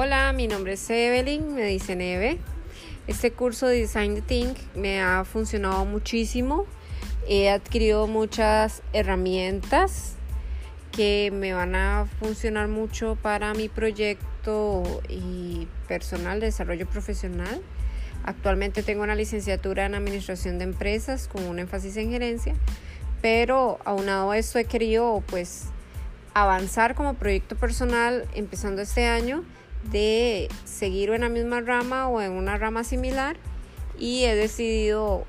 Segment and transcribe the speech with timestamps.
[0.00, 2.38] Hola, mi nombre es Evelyn, me dicen Eve.
[3.08, 6.66] Este curso de Design Think me ha funcionado muchísimo.
[7.26, 10.14] He adquirido muchas herramientas
[10.92, 17.60] que me van a funcionar mucho para mi proyecto y personal, desarrollo profesional.
[18.22, 22.54] Actualmente tengo una licenciatura en Administración de Empresas con un énfasis en gerencia,
[23.20, 25.64] pero aunado a esto he querido pues
[26.34, 29.42] avanzar como proyecto personal empezando este año
[29.84, 33.36] de seguir en la misma rama o en una rama similar
[33.98, 35.24] y he decidido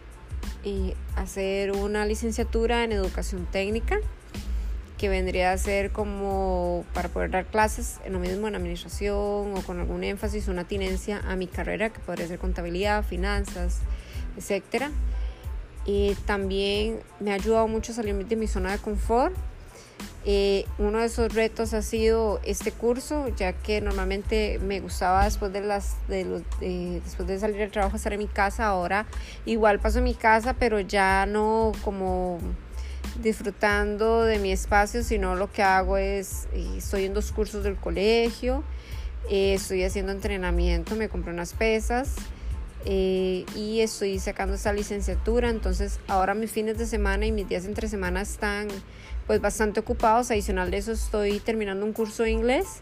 [0.64, 4.00] eh, hacer una licenciatura en educación técnica
[4.98, 9.14] que vendría a ser como para poder dar clases en lo mismo en administración
[9.56, 13.80] o con algún énfasis, una tinencia a mi carrera que podría ser contabilidad, finanzas,
[14.36, 14.92] etcétera.
[15.86, 19.34] Y también me ha ayudado mucho a salir de mi zona de confort
[20.26, 25.54] eh, uno de esos retos ha sido este curso, ya que normalmente me gustaba después
[25.54, 28.68] de las de los, después de salir del trabajo estar en mi casa.
[28.68, 29.06] Ahora
[29.46, 32.40] igual paso en mi casa, pero ya no como
[33.22, 37.76] disfrutando de mi espacio, sino lo que hago es eh, estoy en dos cursos del
[37.76, 38.64] colegio,
[39.30, 42.16] eh, estoy haciendo entrenamiento, me compré unas pesas.
[42.86, 47.88] Y estoy sacando esa licenciatura entonces ahora mis fines de semana y mis días entre
[47.88, 48.70] semana están
[49.28, 50.32] pues bastante ocupados.
[50.32, 52.82] Adicional de eso estoy terminando un curso de inglés.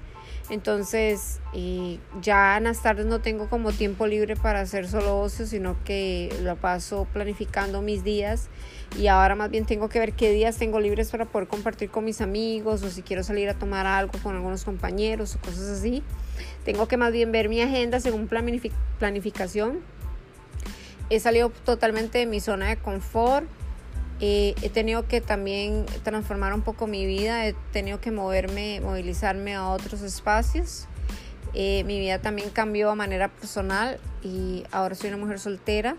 [0.50, 1.40] Entonces
[2.22, 6.34] ya en las tardes no tengo como tiempo libre para hacer solo ocio, sino que
[6.42, 8.48] lo paso planificando mis días
[8.98, 12.06] y ahora más bien tengo que ver qué días tengo libres para poder compartir con
[12.06, 16.02] mis amigos o si quiero salir a tomar algo con algunos compañeros o cosas así.
[16.64, 18.30] Tengo que más bien ver mi agenda según
[19.00, 19.82] planificación.
[21.10, 23.48] He salido totalmente de mi zona de confort
[24.20, 29.70] he tenido que también transformar un poco mi vida, he tenido que moverme, movilizarme a
[29.70, 30.88] otros espacios.
[31.54, 35.96] Eh, mi vida también cambió a manera personal y ahora soy una mujer soltera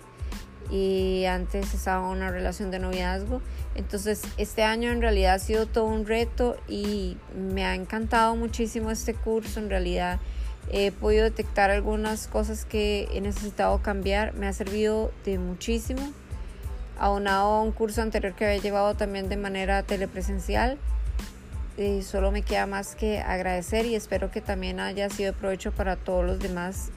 [0.70, 3.40] y antes estaba en una relación de noviazgo.
[3.74, 8.90] Entonces este año en realidad ha sido todo un reto y me ha encantado muchísimo
[8.90, 9.60] este curso.
[9.60, 10.20] En realidad
[10.70, 14.34] he podido detectar algunas cosas que he necesitado cambiar.
[14.34, 16.12] Me ha servido de muchísimo
[16.98, 20.78] aunado a un curso anterior que había llevado también de manera telepresencial.
[21.76, 25.70] Y solo me queda más que agradecer y espero que también haya sido de provecho
[25.70, 26.90] para todos los demás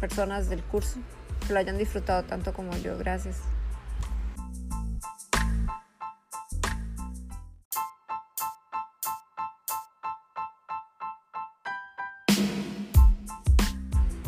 [0.00, 0.98] personas del curso,
[1.46, 2.98] que lo hayan disfrutado tanto como yo.
[2.98, 3.36] Gracias.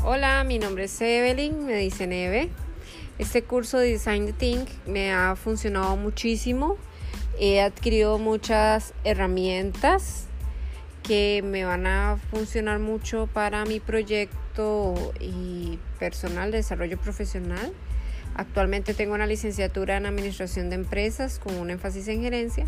[0.05, 2.51] Hola, mi nombre es Evelyn, me dicen Eve.
[3.21, 6.79] Este curso de Design Think me ha funcionado muchísimo.
[7.39, 10.25] He adquirido muchas herramientas
[11.03, 17.75] que me van a funcionar mucho para mi proyecto y personal, desarrollo profesional.
[18.37, 22.65] Actualmente tengo una licenciatura en Administración de Empresas con un énfasis en gerencia,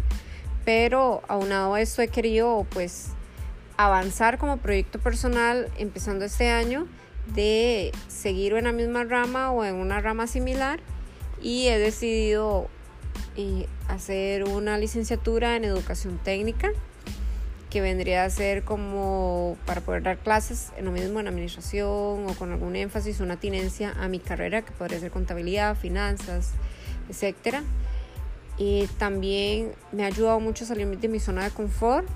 [0.67, 3.12] pero aunado a esto he querido pues
[3.79, 6.89] avanzar como proyecto personal empezando este año
[7.27, 10.81] de seguir en la misma rama o en una rama similar
[11.41, 12.69] y he decidido
[13.37, 16.71] eh, hacer una licenciatura en educación técnica
[17.71, 22.34] que vendría a ser como para poder dar clases en lo mismo en administración o
[22.38, 26.50] con algún énfasis, una tinencia a mi carrera que podría ser contabilidad, finanzas,
[27.09, 27.62] etcétera.
[28.59, 32.06] Y también me ha ayudado mucho a salir de mi zona de confort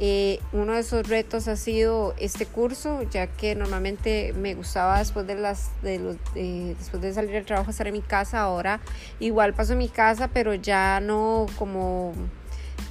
[0.00, 5.26] eh, uno de esos retos ha sido este curso, ya que normalmente me gustaba después
[5.26, 8.40] de las después de salir del trabajo estar en mi casa.
[8.40, 8.80] Ahora
[9.20, 12.12] igual paso en mi casa, pero ya no como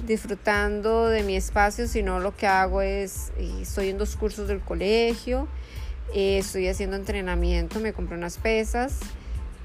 [0.06, 4.60] disfrutando de mi espacio, sino lo que hago es eh, estoy en dos cursos del
[4.60, 5.46] colegio,
[6.14, 8.98] eh, estoy haciendo entrenamiento, me compré unas pesas.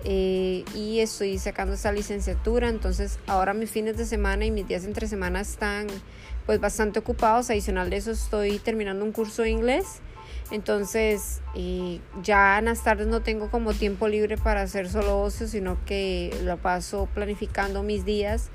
[0.06, 5.08] Y estoy sacando esa licenciatura entonces ahora mis fines de semana y mis días entre
[5.08, 5.88] semana están
[6.46, 7.50] pues bastante ocupados.
[7.50, 10.02] Adicional de eso estoy terminando un curso de inglés.
[10.52, 11.42] Entonces
[12.24, 16.36] ya en las tardes no tengo como tiempo libre para hacer solo ocio, sino que
[16.44, 18.50] lo paso planificando mis días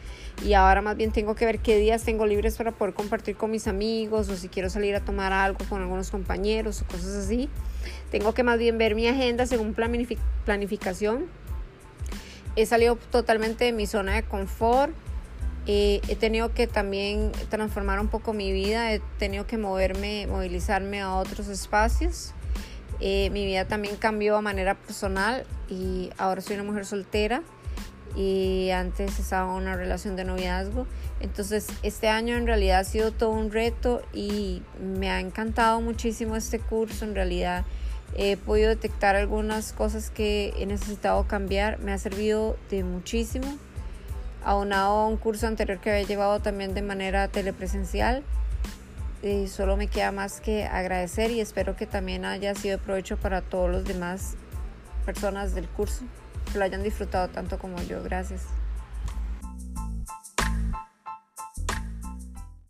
[0.45, 3.53] y ahora más bien tengo que ver qué días tengo libres para poder compartir con
[3.53, 7.49] mis amigos o si quiero salir a tomar algo con algunos compañeros o cosas así.
[8.11, 11.27] Tengo que más bien ver mi agenda según planificación.
[12.57, 14.95] He salido totalmente de mi zona de confort
[15.67, 21.15] he tenido que también transformar un poco mi vida, he tenido que moverme, movilizarme a
[21.15, 22.33] otros espacios.
[23.01, 27.43] Eh, mi vida también cambió a manera personal y ahora soy una mujer soltera
[28.15, 30.87] y antes estaba en una relación de noviazgo.
[31.21, 36.37] Entonces este año en realidad ha sido todo un reto y me ha encantado muchísimo
[36.37, 37.05] este curso.
[37.05, 37.65] En realidad
[38.15, 41.79] he podido detectar algunas cosas que he necesitado cambiar.
[41.81, 43.47] Me ha servido de muchísimo.
[44.45, 48.23] Aunado a un curso anterior que había llevado también de manera telepresencial.
[49.23, 53.17] Y solo me queda más que agradecer y espero que también haya sido de provecho
[53.17, 54.35] para todos los demás
[55.07, 56.05] personas del curso
[56.53, 58.03] que lo hayan disfrutado tanto como yo.
[58.03, 58.43] Gracias.